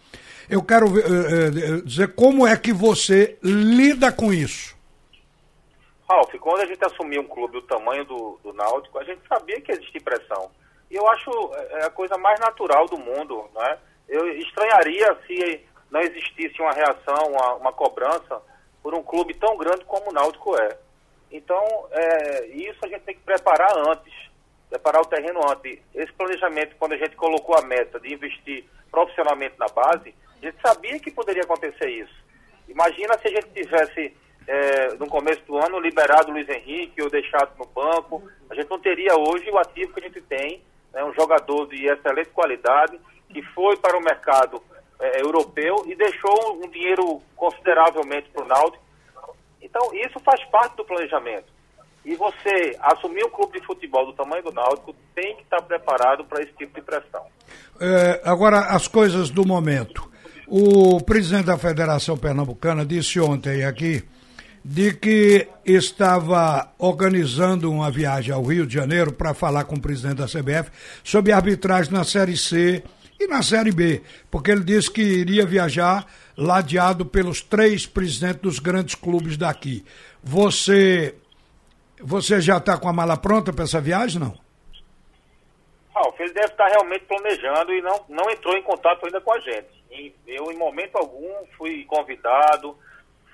Eu 0.46 0.62
quero 0.62 0.88
uh, 0.88 1.78
uh, 1.78 1.82
dizer 1.82 2.12
como 2.12 2.46
é 2.46 2.54
que 2.54 2.74
você 2.74 3.38
lida 3.42 4.12
com 4.12 4.30
isso. 4.30 4.76
Ralf, 6.06 6.34
quando 6.38 6.60
a 6.60 6.66
gente 6.66 6.84
assumiu 6.84 7.22
um 7.22 7.26
clube 7.26 7.54
do 7.54 7.62
tamanho 7.62 8.04
do, 8.04 8.38
do 8.44 8.52
Náutico, 8.52 8.98
a 8.98 9.04
gente 9.04 9.22
sabia 9.26 9.58
que 9.58 9.72
existia 9.72 10.02
pressão. 10.02 10.50
E 10.90 10.96
eu 10.96 11.08
acho 11.08 11.30
é 11.70 11.86
a 11.86 11.90
coisa 11.90 12.18
mais 12.18 12.38
natural 12.38 12.84
do 12.88 12.98
mundo, 12.98 13.42
não 13.54 13.62
é? 13.62 13.78
Eu 14.08 14.28
estranharia 14.38 15.16
se 15.26 15.64
não 15.90 16.00
existisse 16.00 16.60
uma 16.60 16.72
reação, 16.72 17.32
uma, 17.32 17.54
uma 17.54 17.72
cobrança 17.72 18.40
por 18.82 18.94
um 18.94 19.02
clube 19.02 19.34
tão 19.34 19.56
grande 19.56 19.84
como 19.84 20.10
o 20.10 20.12
Náutico 20.12 20.56
é. 20.56 20.78
Então, 21.30 21.88
é, 21.90 22.46
isso 22.46 22.78
a 22.84 22.88
gente 22.88 23.02
tem 23.02 23.14
que 23.14 23.22
preparar 23.22 23.76
antes, 23.88 24.14
preparar 24.70 25.02
o 25.02 25.06
terreno 25.06 25.40
antes. 25.50 25.80
Esse 25.94 26.12
planejamento, 26.12 26.76
quando 26.76 26.92
a 26.92 26.96
gente 26.96 27.16
colocou 27.16 27.56
a 27.56 27.62
meta 27.62 27.98
de 27.98 28.12
investir 28.12 28.64
profissionalmente 28.90 29.56
na 29.58 29.66
base, 29.66 30.14
a 30.40 30.46
gente 30.46 30.56
sabia 30.64 30.98
que 31.00 31.10
poderia 31.10 31.42
acontecer 31.42 31.88
isso. 31.88 32.14
Imagina 32.68 33.18
se 33.18 33.28
a 33.28 33.30
gente 33.30 33.48
tivesse, 33.48 34.16
é, 34.46 34.94
no 34.94 35.08
começo 35.08 35.42
do 35.46 35.56
ano, 35.56 35.80
liberado 35.80 36.30
o 36.30 36.32
Luiz 36.32 36.48
Henrique 36.48 37.02
ou 37.02 37.10
deixado 37.10 37.56
no 37.58 37.66
banco. 37.66 38.22
A 38.48 38.54
gente 38.54 38.70
não 38.70 38.78
teria 38.78 39.16
hoje 39.16 39.50
o 39.50 39.58
ativo 39.58 39.92
que 39.92 40.00
a 40.00 40.04
gente 40.04 40.20
tem, 40.22 40.62
né, 40.92 41.04
um 41.04 41.12
jogador 41.14 41.66
de 41.66 41.86
excelente 41.86 42.30
qualidade, 42.30 43.00
que 43.36 43.42
foi 43.54 43.76
para 43.76 43.98
o 43.98 44.00
mercado 44.00 44.62
é, 44.98 45.20
europeu 45.20 45.84
e 45.86 45.94
deixou 45.94 46.58
um 46.64 46.70
dinheiro 46.70 47.20
consideravelmente 47.36 48.30
para 48.30 48.44
o 48.44 48.48
Náutico. 48.48 48.82
Então, 49.60 49.90
isso 49.92 50.18
faz 50.20 50.42
parte 50.46 50.74
do 50.74 50.86
planejamento. 50.86 51.52
E 52.02 52.14
você 52.14 52.74
assumir 52.80 53.22
um 53.26 53.28
clube 53.28 53.60
de 53.60 53.66
futebol 53.66 54.06
do 54.06 54.14
tamanho 54.14 54.42
do 54.42 54.52
Náutico 54.52 54.94
tem 55.14 55.36
que 55.36 55.42
estar 55.42 55.60
preparado 55.60 56.24
para 56.24 56.42
esse 56.42 56.52
tipo 56.54 56.80
de 56.80 56.80
pressão. 56.80 57.26
É, 57.78 58.22
agora, 58.24 58.60
as 58.74 58.88
coisas 58.88 59.28
do 59.28 59.46
momento. 59.46 60.10
O 60.46 60.98
presidente 61.02 61.46
da 61.46 61.58
Federação 61.58 62.16
Pernambucana 62.16 62.86
disse 62.86 63.20
ontem 63.20 63.66
aqui 63.66 64.02
de 64.64 64.94
que 64.94 65.46
estava 65.64 66.72
organizando 66.78 67.70
uma 67.70 67.90
viagem 67.90 68.32
ao 68.32 68.42
Rio 68.42 68.66
de 68.66 68.74
Janeiro 68.74 69.12
para 69.12 69.34
falar 69.34 69.64
com 69.64 69.76
o 69.76 69.80
presidente 69.80 70.16
da 70.16 70.26
CBF 70.26 70.70
sobre 71.04 71.32
arbitragem 71.32 71.92
na 71.92 72.02
Série 72.02 72.36
C 72.36 72.82
e 73.18 73.26
na 73.26 73.42
Série 73.42 73.72
B, 73.72 74.02
porque 74.30 74.50
ele 74.50 74.64
disse 74.64 74.90
que 74.90 75.02
iria 75.02 75.46
viajar 75.46 76.06
ladeado 76.36 77.06
pelos 77.06 77.40
três 77.40 77.86
presidentes 77.86 78.42
dos 78.42 78.58
grandes 78.58 78.94
clubes 78.94 79.36
daqui. 79.36 79.84
Você 80.22 81.14
você 81.98 82.40
já 82.40 82.58
está 82.58 82.78
com 82.78 82.88
a 82.88 82.92
mala 82.92 83.16
pronta 83.16 83.52
para 83.52 83.64
essa 83.64 83.80
viagem, 83.80 84.20
não? 84.20 84.38
Ralf, 85.94 86.20
ele 86.20 86.32
deve 86.34 86.48
estar 86.48 86.66
realmente 86.66 87.06
planejando 87.06 87.72
e 87.72 87.80
não, 87.80 88.04
não 88.08 88.30
entrou 88.30 88.54
em 88.54 88.62
contato 88.62 89.06
ainda 89.06 89.20
com 89.20 89.32
a 89.32 89.40
gente. 89.40 89.82
E 89.90 90.14
eu, 90.26 90.52
em 90.52 90.56
momento 90.58 90.96
algum, 90.96 91.46
fui 91.56 91.84
convidado, 91.86 92.76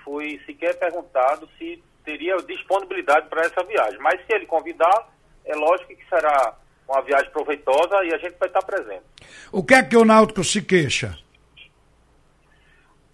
fui 0.03 0.39
sequer 0.45 0.79
perguntado 0.79 1.49
se 1.57 1.83
teria 2.05 2.37
disponibilidade 2.37 3.27
para 3.27 3.41
essa 3.41 3.63
viagem. 3.63 3.99
Mas 3.99 4.25
se 4.25 4.33
ele 4.33 4.45
convidar, 4.45 5.09
é 5.45 5.55
lógico 5.55 5.93
que 5.93 6.07
será 6.07 6.57
uma 6.87 7.01
viagem 7.01 7.29
proveitosa 7.31 8.03
e 8.03 8.13
a 8.13 8.17
gente 8.17 8.37
vai 8.37 8.47
estar 8.47 8.63
presente. 8.63 9.03
O 9.51 9.63
que 9.63 9.73
é 9.73 9.83
que 9.83 9.97
o 9.97 10.05
Náutico 10.05 10.43
se 10.43 10.61
queixa? 10.61 11.17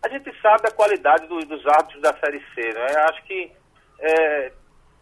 A 0.01 0.09
gente 0.09 0.31
sabe 0.41 0.67
a 0.67 0.71
qualidade 0.71 1.27
do, 1.27 1.39
dos 1.39 1.65
árbitros 1.67 2.01
da 2.01 2.13
Série 2.19 2.41
C, 2.53 2.73
né? 2.73 2.87
Acho 3.09 3.23
que 3.23 3.51
é, 3.99 4.51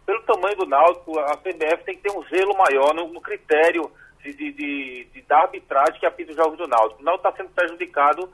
pelo 0.04 0.22
tamanho 0.22 0.56
do 0.56 0.66
Náutico, 0.66 1.18
a 1.20 1.36
CBF 1.36 1.84
tem 1.84 1.96
que 1.96 2.02
ter 2.02 2.10
um 2.10 2.24
zelo 2.24 2.56
maior 2.56 2.94
no, 2.94 3.08
no 3.08 3.20
critério 3.20 3.90
de, 4.22 4.32
de, 4.32 4.52
de, 4.52 5.04
de, 5.12 5.22
da 5.22 5.40
arbitragem 5.40 6.00
que 6.00 6.06
apita 6.06 6.32
os 6.32 6.36
jogos 6.36 6.58
do 6.58 6.66
Náutico. 6.66 7.00
O 7.00 7.04
Náutico 7.04 7.28
está 7.28 7.42
sendo 7.42 7.54
prejudicado 7.54 8.28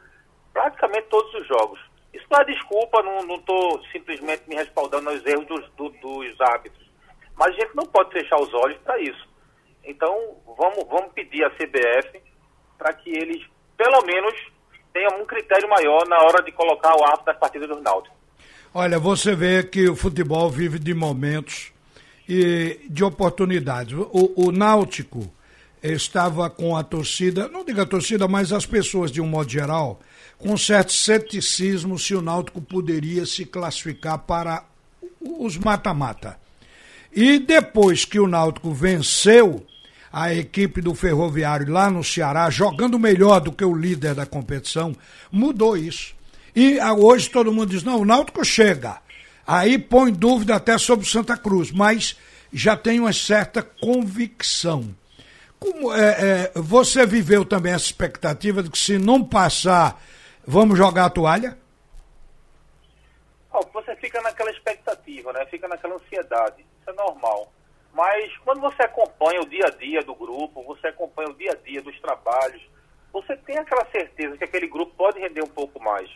praticamente 0.53 1.09
todos 1.09 1.35
os 1.35 1.47
jogos. 1.47 1.81
Isso 2.13 2.25
não 2.31 2.41
é 2.41 2.45
desculpa, 2.45 3.03
não 3.03 3.35
estou 3.35 3.83
simplesmente 3.91 4.49
me 4.49 4.55
respaldando 4.55 5.11
aos 5.11 5.27
erros 5.27 5.47
dos, 5.47 5.69
do, 5.71 5.89
dos 5.91 6.41
árbitros. 6.41 6.89
Mas 7.37 7.49
a 7.49 7.59
gente 7.59 7.75
não 7.75 7.85
pode 7.85 8.13
fechar 8.13 8.39
os 8.41 8.55
olhos 8.55 8.79
para 8.79 8.99
isso. 9.01 9.29
Então, 9.87 10.37
vamos, 10.57 10.87
vamos 10.89 11.13
pedir 11.13 11.45
à 11.45 11.51
CBF 11.51 12.21
para 12.79 12.93
que 12.93 13.11
eles, 13.11 13.43
pelo 13.77 14.05
menos, 14.05 14.35
tenham 14.93 15.21
um 15.21 15.27
critério 15.27 15.69
maior 15.69 16.07
na 16.09 16.19
hora 16.19 16.43
de 16.43 16.53
colocar 16.53 16.95
o 16.97 17.05
árbitro 17.05 17.27
das 17.27 17.39
partidas 17.39 17.69
do 17.69 17.81
Náutico. 17.81 18.15
Olha, 18.73 18.99
você 18.99 19.35
vê 19.35 19.63
que 19.63 19.89
o 19.89 19.97
futebol 19.97 20.51
vive 20.51 20.79
de 20.79 20.95
momentos 20.95 21.73
e 22.29 22.81
de 22.89 23.05
oportunidades. 23.05 23.95
O, 23.95 24.33
o 24.37 24.53
Náutico 24.53 25.33
estava 25.83 26.49
com 26.49 26.77
a 26.77 26.83
torcida, 26.83 27.47
não 27.49 27.65
diga 27.65 27.83
a 27.83 27.87
torcida, 27.87 28.27
mas 28.27 28.53
as 28.53 28.65
pessoas 28.65 29.13
de 29.13 29.21
um 29.21 29.27
modo 29.27 29.51
geral, 29.51 30.01
com 30.39 30.57
certo 30.57 30.93
ceticismo 30.93 31.99
se 31.99 32.15
o 32.15 32.23
Náutico 32.23 32.61
poderia 32.61 33.27
se 33.27 33.45
classificar 33.45 34.19
para 34.19 34.65
os 35.21 35.57
mata-mata. 35.57 36.39
E 37.13 37.39
depois 37.39 38.05
que 38.05 38.19
o 38.19 38.27
Náutico 38.27 38.73
venceu 38.73 39.65
a 40.15 40.33
equipe 40.33 40.81
do 40.81 40.95
Ferroviário 40.95 41.73
lá 41.73 41.91
no 41.91 42.05
Ceará, 42.05 42.49
jogando 42.49 43.01
melhor 43.01 43.41
do 43.41 43.51
que 43.51 43.65
o 43.65 43.75
líder 43.75 44.15
da 44.15 44.25
competição, 44.25 44.95
mudou 45.31 45.77
isso. 45.77 46.15
E 46.55 46.79
ah, 46.79 46.95
hoje 46.95 47.29
todo 47.29 47.53
mundo 47.53 47.71
diz: 47.71 47.83
não, 47.83 48.01
o 48.01 48.05
Náutico 48.05 48.45
chega. 48.45 49.01
Aí 49.45 49.77
põe 49.77 50.13
dúvida 50.13 50.55
até 50.55 50.79
sobre 50.79 51.05
o 51.05 51.09
Santa 51.09 51.37
Cruz, 51.37 51.73
mas 51.73 52.17
já 52.53 52.77
tem 52.77 53.01
uma 53.01 53.13
certa 53.13 53.61
convicção. 53.61 54.95
Como 55.59 55.93
é, 55.93 56.05
é, 56.09 56.53
você 56.55 57.05
viveu 57.05 57.45
também 57.45 57.73
essa 57.73 57.87
expectativa 57.87 58.63
de 58.63 58.71
que 58.71 58.79
se 58.79 58.99
não 58.99 59.25
passar, 59.25 60.01
vamos 60.47 60.79
jogar 60.79 61.07
a 61.07 61.11
toalha? 61.11 61.59
você 63.73 63.95
fica 63.97 64.21
naquela 64.23 64.51
expectativa, 64.51 65.33
né? 65.33 65.45
Fica 65.47 65.67
naquela 65.69 65.97
ansiedade. 65.97 66.65
Isso 66.81 66.91
é 66.91 66.93
normal. 66.93 67.53
Mas 67.95 68.37
quando 68.39 68.61
você 68.61 68.83
acompanha 68.83 69.41
o 69.41 69.49
dia 69.49 69.67
a 69.67 69.71
dia 69.71 70.03
do 70.03 70.17
grupo, 70.17 70.65
você 70.65 70.89
acompanha 70.89 71.31
o 71.31 71.35
dia 71.35 71.53
a 71.53 71.55
dia 71.55 71.81
dos 71.81 71.99
trabalhos, 72.01 72.61
você 73.13 73.37
tem 73.37 73.57
aquela 73.57 73.87
certeza 73.87 74.37
que 74.37 74.43
aquele 74.43 74.67
grupo 74.67 74.93
pode 74.97 75.21
render 75.21 75.43
um 75.43 75.49
pouco 75.49 75.81
mais. 75.81 76.11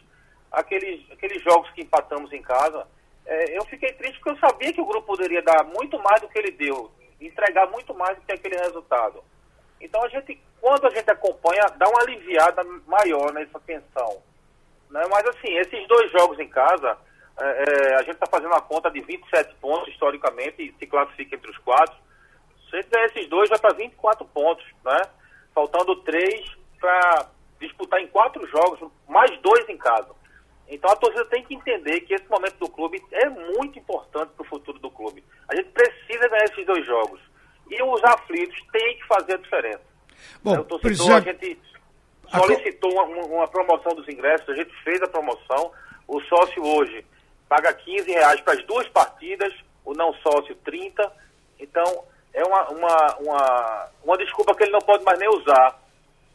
Aqueles, 0.51 1.09
aqueles 1.13 1.41
jogos 1.43 1.71
que 1.71 1.83
empatamos 1.83 2.33
em 2.33 2.43
casa, 2.43 2.85
é, 3.25 3.57
eu 3.57 3.65
fiquei 3.67 3.93
triste 3.93 4.19
porque 4.19 4.31
eu 4.31 4.49
sabia 4.49 4.73
que 4.73 4.81
o 4.81 4.87
grupo 4.87 5.07
poderia 5.07 5.41
dar 5.41 5.63
muito 5.65 5.97
mais 6.01 6.21
do 6.21 6.29
que 6.29 6.39
ele 6.39 6.51
deu, 6.51 6.91
entregar 7.21 7.71
muito 7.71 7.95
mais 7.95 8.17
do 8.19 8.25
que 8.25 8.33
aquele 8.33 8.57
resultado. 8.57 9.23
Então 9.81 10.03
a 10.03 10.09
gente, 10.09 10.37
quando 10.61 10.85
a 10.85 10.91
gente 10.91 11.09
acompanha, 11.09 11.63
dá 11.77 11.89
uma 11.89 12.03
aliviada 12.03 12.65
maior 12.89 13.33
nessa 13.33 13.61
tensão. 13.61 14.21
Né? 14.91 15.03
Mas 15.09 15.29
assim, 15.29 15.57
esses 15.59 15.87
dois 15.87 16.11
jogos 16.11 16.41
em 16.41 16.49
casa, 16.49 16.99
é, 17.41 17.65
é, 17.93 17.95
a 17.95 18.03
gente 18.03 18.15
está 18.15 18.27
fazendo 18.27 18.51
uma 18.51 18.61
conta 18.61 18.91
de 18.91 19.01
27 19.01 19.55
pontos 19.61 19.89
historicamente 19.89 20.63
e 20.63 20.75
se 20.79 20.87
classifica 20.87 21.37
entre 21.37 21.51
os 21.51 21.59
quatro. 21.59 21.97
Se 22.69 22.77
a 22.77 22.81
gente 22.81 22.91
ganhar 22.91 23.07
esses 23.07 23.29
dois, 23.29 23.49
vai 23.49 23.59
para 23.59 23.75
24 23.75 24.27
pontos, 24.27 24.65
né? 24.85 25.03
Faltando 25.55 25.97
três 26.03 26.57
para 26.81 27.29
disputar 27.61 28.01
em 28.01 28.09
quatro 28.09 28.47
jogos, 28.49 28.91
mais 29.09 29.31
dois 29.41 29.69
em 29.69 29.77
casa. 29.77 30.11
Então 30.69 30.91
a 30.91 30.97
torcida 30.97 31.25
tem 31.27 31.43
que 31.45 31.55
entender 31.55 32.01
que 32.03 32.15
esse 32.15 32.29
momento 32.29 32.59
do 32.59 32.69
clube 32.69 33.03
é 33.13 33.29
muito 33.29 33.79
importante 33.79 34.33
para 34.35 34.45
o 34.45 34.49
futuro 34.49 34.79
do 34.79 34.91
clube. 34.91 35.25
A 35.49 35.57
gente 35.57 35.71
precisa 35.71 36.29
ganhar 36.29 36.45
esses 36.45 36.67
dois 36.67 36.85
jogos. 36.85 37.21
E 37.71 37.83
os 37.83 38.03
aflitos 38.05 38.59
têm 38.73 38.99
que 38.99 39.07
fazer 39.07 39.35
a 39.35 39.39
diferença. 39.39 39.83
Bom, 40.43 40.59
o 40.59 40.65
torcedor, 40.65 40.81
precisa... 40.81 41.17
a 41.17 41.21
gente 41.21 41.59
solicitou 42.29 42.93
uma, 42.93 43.05
uma 43.05 43.49
promoção 43.49 43.95
dos 43.95 44.09
ingressos, 44.09 44.49
a 44.49 44.55
gente 44.55 44.75
fez 44.83 45.01
a 45.03 45.07
promoção. 45.07 45.73
O 46.07 46.21
sócio 46.23 46.63
hoje 46.65 47.05
paga 47.49 47.73
15 47.73 48.11
reais 48.11 48.41
para 48.41 48.55
as 48.55 48.65
duas 48.67 48.89
partidas, 48.89 49.53
o 49.85 49.95
não 49.95 50.13
sócio 50.15 50.55
30. 50.65 51.11
Então, 51.59 52.05
é 52.35 52.45
uma, 52.45 52.69
uma, 52.69 53.17
uma, 53.17 53.89
uma 54.05 54.19
desculpa 54.19 54.55
que 54.55 54.65
ele 54.65 54.73
não 54.73 54.81
pode 54.81 55.05
mais 55.05 55.19
nem 55.19 55.29
usar, 55.29 55.81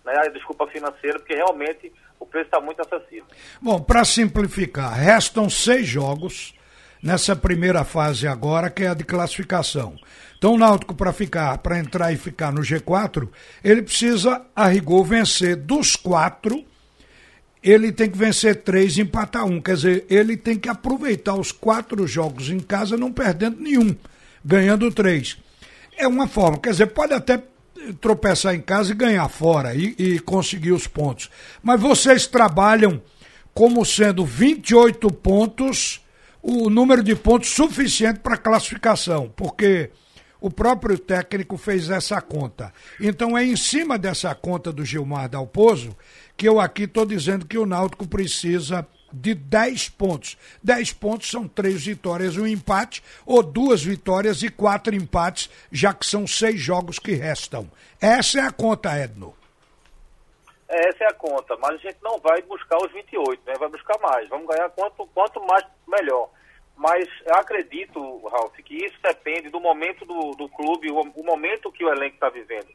né? 0.03 0.13
a 0.17 0.27
desculpa 0.29 0.67
financeira, 0.67 1.19
porque 1.19 1.35
realmente 1.35 1.91
o 2.19 2.25
preço 2.25 2.45
está 2.45 2.59
muito 2.59 2.81
acessível. 2.81 3.25
Bom, 3.61 3.81
para 3.81 4.03
simplificar, 4.03 4.93
restam 4.93 5.49
seis 5.49 5.85
jogos 5.87 6.53
nessa 7.01 7.35
primeira 7.35 7.83
fase 7.83 8.27
agora, 8.27 8.69
que 8.69 8.83
é 8.83 8.87
a 8.87 8.93
de 8.93 9.03
classificação. 9.03 9.95
Então 10.37 10.53
o 10.53 10.57
Náutico, 10.57 10.95
para 10.95 11.13
ficar, 11.13 11.57
para 11.59 11.79
entrar 11.79 12.11
e 12.11 12.17
ficar 12.17 12.51
no 12.51 12.61
G4, 12.61 13.29
ele 13.63 13.81
precisa, 13.81 14.45
a 14.55 14.67
rigor, 14.67 15.03
vencer 15.03 15.55
dos 15.55 15.95
quatro 15.95 16.65
ele 17.63 17.91
tem 17.91 18.09
que 18.09 18.17
vencer 18.17 18.57
três 18.57 18.97
e 18.97 19.01
empatar 19.01 19.45
um. 19.45 19.61
Quer 19.61 19.75
dizer, 19.75 20.05
ele 20.09 20.35
tem 20.35 20.59
que 20.59 20.67
aproveitar 20.67 21.35
os 21.35 21.51
quatro 21.51 22.05
jogos 22.05 22.49
em 22.49 22.59
casa, 22.59 22.97
não 22.97 23.11
perdendo 23.11 23.61
nenhum, 23.61 23.95
ganhando 24.43 24.91
três. 24.91 25.37
É 25.97 26.07
uma 26.07 26.27
forma, 26.27 26.57
quer 26.57 26.71
dizer, 26.71 26.87
pode 26.87 27.13
até 27.13 27.41
tropeçar 28.01 28.53
em 28.53 28.61
casa 28.61 28.91
e 28.91 28.95
ganhar 28.95 29.27
fora 29.29 29.73
e, 29.73 29.95
e 29.97 30.19
conseguir 30.19 30.71
os 30.71 30.87
pontos. 30.87 31.29
Mas 31.61 31.79
vocês 31.79 32.27
trabalham 32.27 33.01
como 33.53 33.85
sendo 33.85 34.25
28 34.25 35.11
pontos 35.13 36.01
o 36.41 36.69
número 36.69 37.01
de 37.01 37.15
pontos 37.15 37.49
suficiente 37.49 38.19
para 38.19 38.35
classificação, 38.35 39.31
porque 39.35 39.89
o 40.43 40.51
próprio 40.51 40.99
técnico 40.99 41.55
fez 41.55 41.89
essa 41.89 42.21
conta. 42.21 42.73
Então 42.99 43.37
é 43.37 43.45
em 43.45 43.55
cima 43.55 43.97
dessa 43.97 44.35
conta 44.35 44.73
do 44.73 44.83
Gilmar 44.83 45.29
Dalpozo 45.29 45.95
que 46.35 46.45
eu 46.45 46.59
aqui 46.59 46.83
estou 46.83 47.05
dizendo 47.05 47.45
que 47.45 47.57
o 47.57 47.65
Náutico 47.65 48.05
precisa 48.05 48.85
de 49.13 49.33
10 49.33 49.87
pontos. 49.89 50.37
10 50.61 50.91
pontos 50.93 51.31
são 51.31 51.47
três 51.47 51.85
vitórias 51.85 52.35
um 52.35 52.45
empate, 52.45 53.01
ou 53.25 53.41
duas 53.41 53.81
vitórias 53.81 54.43
e 54.43 54.49
quatro 54.49 54.93
empates, 54.93 55.49
já 55.71 55.93
que 55.93 56.05
são 56.05 56.27
seis 56.27 56.59
jogos 56.59 56.99
que 56.99 57.13
restam. 57.13 57.71
Essa 58.01 58.39
é 58.39 58.41
a 58.41 58.51
conta, 58.51 58.99
Edno. 58.99 59.33
Essa 60.67 61.05
é 61.05 61.07
a 61.07 61.13
conta, 61.13 61.55
mas 61.61 61.75
a 61.75 61.77
gente 61.77 61.99
não 62.03 62.19
vai 62.19 62.41
buscar 62.41 62.77
os 62.83 62.91
28, 62.91 63.41
né? 63.45 63.53
vai 63.57 63.69
buscar 63.69 63.97
mais. 63.99 64.27
Vamos 64.27 64.47
ganhar 64.47 64.67
quanto, 64.71 65.07
quanto 65.13 65.39
mais, 65.45 65.63
melhor. 65.87 66.29
Mas 66.75 67.07
acredito, 67.27 67.99
Ralf, 68.27 68.53
que 68.57 68.85
isso 68.85 68.97
depende 69.01 69.49
do 69.49 69.59
momento 69.59 70.05
do, 70.05 70.31
do 70.31 70.49
clube, 70.49 70.91
o, 70.91 71.01
o 71.01 71.23
momento 71.23 71.71
que 71.71 71.85
o 71.85 71.89
elenco 71.89 72.15
está 72.15 72.29
vivendo. 72.29 72.67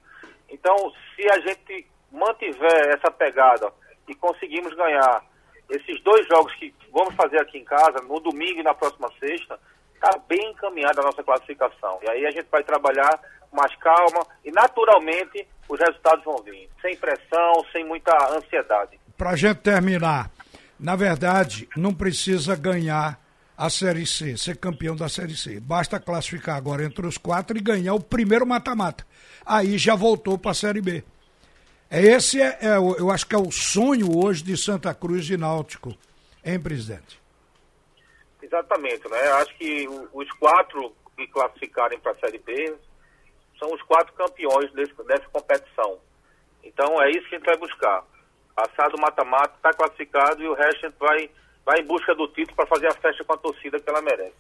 Então, 0.49 0.75
se 1.14 1.28
a 1.31 1.40
gente 1.40 1.87
mantiver 2.11 2.95
essa 2.95 3.11
pegada 3.11 3.73
e 4.09 4.14
conseguimos 4.14 4.73
ganhar 4.75 5.23
esses 5.69 6.02
dois 6.02 6.26
jogos 6.26 6.55
que 6.55 6.75
vamos 6.90 7.14
fazer 7.14 7.40
aqui 7.40 7.59
em 7.59 7.64
casa, 7.64 8.00
no 8.02 8.21
domingo 8.21 8.61
e 8.61 8.62
na 8.62 8.73
próxima 8.73 9.09
sexta, 9.21 9.59
está 9.95 10.19
bem 10.26 10.50
encaminhada 10.50 11.00
a 11.00 11.05
nossa 11.05 11.23
classificação. 11.23 11.99
E 12.02 12.11
aí 12.11 12.26
a 12.26 12.31
gente 12.31 12.47
vai 12.50 12.62
trabalhar 12.62 13.21
mais 13.52 13.75
calma 13.76 14.26
e 14.45 14.50
naturalmente 14.50 15.47
os 15.69 15.78
resultados 15.78 16.25
vão 16.25 16.38
vir, 16.38 16.69
sem 16.81 16.97
pressão, 16.97 17.52
sem 17.73 17.85
muita 17.85 18.12
ansiedade. 18.35 18.99
Para 19.17 19.31
a 19.31 19.37
gente 19.37 19.59
terminar, 19.59 20.31
na 20.78 20.97
verdade, 20.97 21.69
não 21.76 21.93
precisa 21.93 22.57
ganhar 22.57 23.19
a 23.59 23.69
Série 23.69 24.07
C, 24.07 24.37
ser 24.37 24.57
campeão 24.57 24.95
da 24.95 25.09
Série 25.09 25.37
C. 25.37 25.59
Basta 25.59 25.99
classificar 25.99 26.57
agora 26.57 26.85
entre 26.85 27.05
os 27.05 27.19
quatro 27.19 27.59
e 27.59 27.61
ganhar 27.61 27.93
o 27.93 28.00
primeiro 28.00 28.47
mata-mata. 28.47 29.05
Aí 29.45 29.77
já 29.77 29.97
voltou 29.97 30.38
para 30.38 30.53
a 30.53 30.55
Série 30.55 30.81
B. 30.81 31.03
É 31.91 32.00
esse 32.00 32.41
é, 32.41 32.57
é, 32.61 32.77
eu 32.77 33.11
acho 33.11 33.27
que 33.27 33.35
é 33.35 33.38
o 33.38 33.50
sonho 33.50 34.17
hoje 34.17 34.45
de 34.45 34.57
Santa 34.57 34.95
Cruz 34.95 35.27
de 35.27 35.37
Náutico, 35.37 35.93
hein, 36.45 36.61
presidente? 36.61 37.21
Exatamente, 38.41 39.09
né? 39.09 39.21
Acho 39.33 39.59
que 39.59 39.88
os 40.12 40.31
quatro 40.35 40.95
que 41.17 41.27
classificarem 41.27 41.99
para 41.99 42.12
a 42.12 42.17
Série 42.17 42.38
B 42.38 42.77
são 43.59 43.75
os 43.75 43.83
quatro 43.83 44.15
campeões 44.15 44.73
desse, 44.73 44.95
dessa 45.03 45.29
competição. 45.33 45.99
Então 46.62 47.03
é 47.03 47.11
isso 47.11 47.29
que 47.29 47.35
a 47.35 47.38
gente 47.38 47.47
vai 47.47 47.57
buscar. 47.57 48.05
Passar 48.55 48.88
do 48.91 49.00
mata-mata, 49.00 49.55
está 49.57 49.73
classificado 49.73 50.41
e 50.41 50.47
o 50.47 50.55
resto 50.55 50.87
a 50.87 50.88
gente 50.88 50.99
vai 51.00 51.31
vai 51.68 51.80
em 51.80 51.84
busca 51.84 52.14
do 52.14 52.26
título 52.28 52.56
para 52.56 52.66
fazer 52.66 52.87
a 52.87 52.94
festa 52.94 53.22
com 53.22 53.34
a 53.34 53.37
torcida 53.37 53.78
que 53.78 53.90
ela 53.90 54.00
merece. 54.00 54.32